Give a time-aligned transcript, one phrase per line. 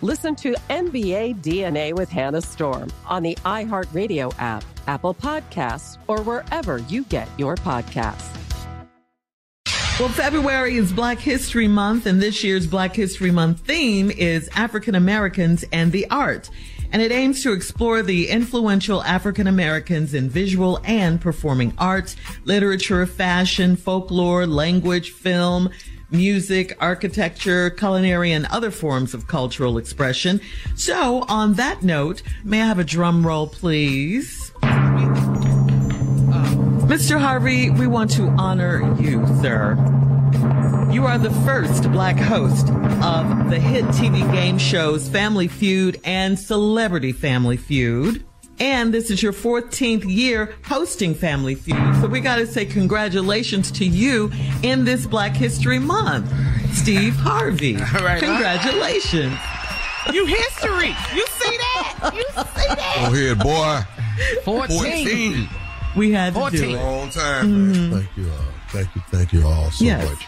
[0.00, 6.78] Listen to NBA DNA with Hannah Storm on the iHeartRadio app, Apple Podcasts, or wherever
[6.78, 8.32] you get your podcasts.
[9.98, 14.94] Well, February is Black History Month, and this year's Black History Month theme is African
[14.94, 16.48] Americans and the Art.
[16.92, 23.04] And it aims to explore the influential African Americans in visual and performing arts, literature,
[23.04, 25.70] fashion, folklore, language, film,
[26.10, 30.40] music, architecture, culinary, and other forms of cultural expression.
[30.74, 34.52] So, on that note, may I have a drum roll, please?
[34.62, 34.68] Uh,
[36.86, 37.18] Mr.
[37.18, 39.76] Harvey, we want to honor you, sir.
[40.90, 42.70] You are the first black host
[43.02, 48.24] of the hit TV game shows Family Feud and Celebrity Family Feud.
[48.60, 52.00] And this is your 14th year hosting Family Feud.
[52.00, 54.32] So we got to say congratulations to you
[54.62, 56.32] in this Black History Month,
[56.74, 57.76] Steve Harvey.
[57.94, 58.20] All right.
[58.20, 59.36] Congratulations.
[60.12, 60.94] You history.
[61.14, 62.12] You see that?
[62.14, 63.08] You see that?
[63.10, 63.80] Go ahead, boy.
[64.44, 64.78] 14.
[64.78, 65.48] 14.
[65.96, 66.60] We had to 14.
[66.60, 66.72] do it.
[66.74, 67.94] Long time, mm-hmm.
[67.94, 68.44] Thank you all.
[68.68, 70.08] Thank you, thank you all so yes.
[70.08, 70.26] much.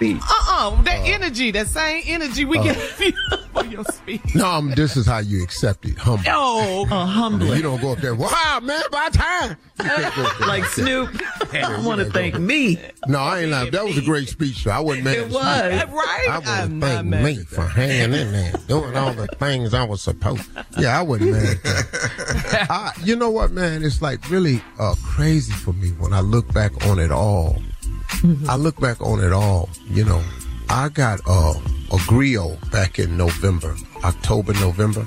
[0.60, 2.76] Uh-uh, that uh, energy, that same energy we uh, get
[3.53, 4.34] for your speech.
[4.34, 6.25] No, um, this is how you accept it, humble.
[6.28, 7.56] Oh, uh, humbly.
[7.56, 9.56] You don't go up there, wow, man, by time.
[10.41, 11.09] like Snoop,
[11.54, 12.78] I want to thank me.
[13.06, 13.70] No, I ain't lying.
[13.70, 15.16] That was a great speech, so I wasn't mad.
[15.16, 15.34] It was.
[15.34, 16.28] Right?
[16.28, 20.03] I want to thank me for hanging in there, doing all the things I was
[20.03, 20.66] supposed to.
[20.78, 21.59] Yeah, I wasn't mad
[22.69, 23.82] I, you know what, man?
[23.82, 27.56] It's like really uh, crazy for me when I look back on it all
[28.49, 30.22] I look back on it all, you know,
[30.72, 31.54] I got uh,
[31.91, 33.75] a griot back in November,
[34.05, 35.05] October, November.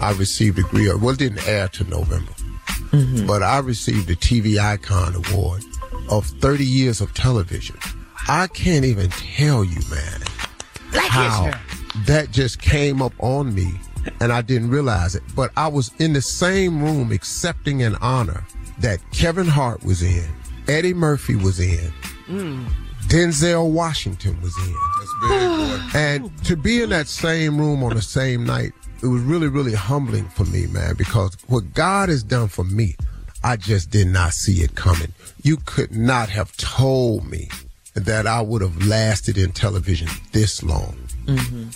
[0.00, 1.00] I received a griot.
[1.00, 2.30] Well, it didn't air to November,
[2.92, 3.26] mm-hmm.
[3.26, 5.64] but I received the TV Icon Award
[6.08, 7.76] of 30 years of television.
[8.28, 10.20] I can't even tell you, man,
[10.92, 11.50] Black how
[12.06, 13.72] that just came up on me
[14.20, 15.24] and I didn't realize it.
[15.34, 18.46] But I was in the same room accepting an honor
[18.78, 20.28] that Kevin Hart was in,
[20.68, 21.92] Eddie Murphy was in,
[22.26, 22.66] Mm.
[23.08, 24.74] Denzel Washington was in.
[24.98, 25.98] That's big, boy.
[25.98, 28.72] And to be in that same room on the same night,
[29.02, 32.96] it was really, really humbling for me, man, because what God has done for me,
[33.42, 35.12] I just did not see it coming.
[35.42, 37.50] You could not have told me
[37.94, 40.96] that I would have lasted in television this long.
[41.26, 41.68] Mm-hmm.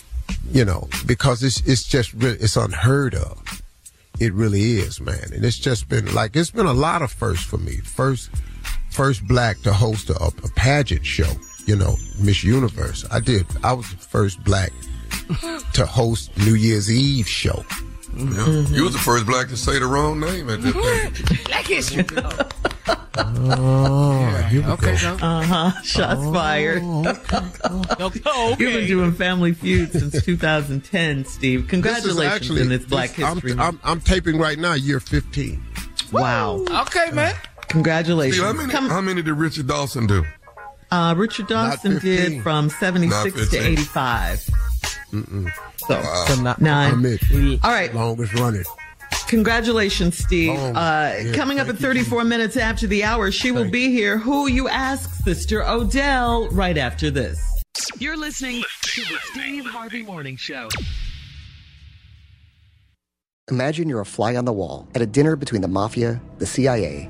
[0.51, 3.61] You know, because it's it's just really, it's unheard of.
[4.19, 7.45] It really is, man, and it's just been like it's been a lot of firsts
[7.45, 7.77] for me.
[7.77, 8.29] First,
[8.99, 11.31] first black to host a, a pageant show.
[11.65, 13.05] You know, Miss Universe.
[13.09, 13.45] I did.
[13.63, 14.73] I was the first black
[15.71, 17.63] to host New Year's Eve show.
[18.13, 18.25] Yeah.
[18.25, 18.75] Mm-hmm.
[18.75, 21.37] You was the first black to say the wrong name at that thing.
[21.45, 22.05] Black history.
[23.21, 24.71] Oh, yeah.
[24.73, 24.93] okay.
[25.05, 25.81] Uh huh.
[25.81, 26.81] Shots oh, fired.
[26.81, 27.37] Okay.
[28.03, 28.55] okay.
[28.57, 31.67] You've been doing Family Feud since 2010, Steve.
[31.67, 35.61] Congratulations actually, in this Black this, History I'm, I'm, I'm, taping right now, year 15.
[36.13, 36.63] Wow.
[36.69, 37.35] Okay, man.
[37.69, 38.35] Congratulations.
[38.35, 40.25] Steve, how, many, Come, how many did Richard Dawson do?
[40.91, 44.49] Uh, Richard Dawson did from 76 to 85.
[45.11, 45.51] Mm-mm.
[45.77, 46.25] So, wow.
[46.27, 47.19] so not, nine.
[47.63, 47.93] All right.
[47.93, 48.63] Longest running.
[49.27, 50.57] Congratulations, Steve.
[50.57, 52.27] Uh, yeah, coming up at 34 you.
[52.27, 54.17] minutes after the hour, she will be here.
[54.17, 57.39] Who you ask, Sister Odell, right after this.
[57.99, 60.69] You're listening to the Steve Harvey Morning Show.
[63.51, 67.09] Imagine you're a fly on the wall at a dinner between the mafia, the CIA,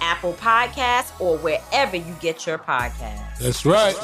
[0.00, 3.38] Apple Podcasts, or wherever you get your podcasts.
[3.38, 3.96] That's right.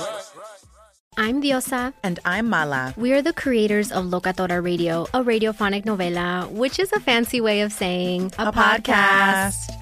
[1.19, 1.93] I'm Diosa.
[2.03, 2.95] And I'm Mala.
[2.97, 7.61] We are the creators of Locatora Radio, a radiophonic novela, which is a fancy way
[7.61, 9.53] of saying a, a podcast.
[9.69, 9.82] podcast.